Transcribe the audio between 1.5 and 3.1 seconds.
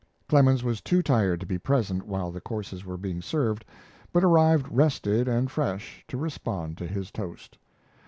present while the courses were